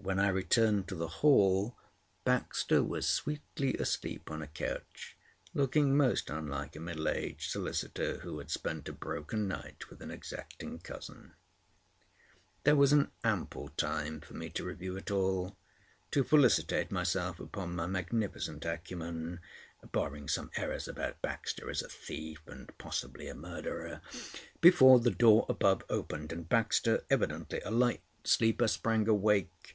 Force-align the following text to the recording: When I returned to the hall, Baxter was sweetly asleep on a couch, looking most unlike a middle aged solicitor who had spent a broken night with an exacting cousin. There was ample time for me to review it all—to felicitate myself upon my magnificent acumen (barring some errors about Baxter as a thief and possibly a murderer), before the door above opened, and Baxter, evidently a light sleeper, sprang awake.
When 0.00 0.20
I 0.20 0.28
returned 0.28 0.86
to 0.88 0.94
the 0.94 1.08
hall, 1.26 1.76
Baxter 2.24 2.84
was 2.84 3.06
sweetly 3.08 3.74
asleep 3.74 4.30
on 4.30 4.40
a 4.42 4.46
couch, 4.46 5.16
looking 5.54 5.96
most 5.96 6.30
unlike 6.30 6.76
a 6.76 6.80
middle 6.80 7.08
aged 7.08 7.50
solicitor 7.50 8.18
who 8.18 8.38
had 8.38 8.48
spent 8.48 8.88
a 8.88 8.92
broken 8.92 9.48
night 9.48 9.90
with 9.90 10.00
an 10.00 10.12
exacting 10.12 10.78
cousin. 10.78 11.32
There 12.62 12.76
was 12.76 12.94
ample 13.24 13.70
time 13.70 14.20
for 14.20 14.34
me 14.34 14.50
to 14.50 14.64
review 14.64 14.96
it 14.96 15.10
all—to 15.10 16.22
felicitate 16.24 16.92
myself 16.92 17.40
upon 17.40 17.74
my 17.74 17.88
magnificent 17.88 18.64
acumen 18.64 19.40
(barring 19.90 20.28
some 20.28 20.52
errors 20.54 20.86
about 20.86 21.20
Baxter 21.22 21.68
as 21.68 21.82
a 21.82 21.88
thief 21.88 22.40
and 22.46 22.70
possibly 22.78 23.26
a 23.26 23.34
murderer), 23.34 24.00
before 24.60 25.00
the 25.00 25.10
door 25.10 25.44
above 25.48 25.82
opened, 25.90 26.30
and 26.32 26.48
Baxter, 26.48 27.02
evidently 27.10 27.60
a 27.62 27.72
light 27.72 28.04
sleeper, 28.22 28.68
sprang 28.68 29.08
awake. 29.08 29.74